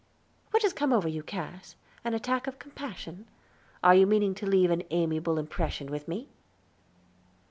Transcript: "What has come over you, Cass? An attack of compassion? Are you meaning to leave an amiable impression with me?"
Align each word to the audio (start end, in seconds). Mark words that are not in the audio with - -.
"What 0.49 0.63
has 0.63 0.73
come 0.73 0.91
over 0.91 1.07
you, 1.07 1.21
Cass? 1.21 1.75
An 2.03 2.15
attack 2.15 2.47
of 2.47 2.57
compassion? 2.57 3.27
Are 3.83 3.93
you 3.93 4.07
meaning 4.07 4.33
to 4.33 4.47
leave 4.47 4.71
an 4.71 4.81
amiable 4.89 5.37
impression 5.37 5.91
with 5.91 6.07
me?" 6.07 6.27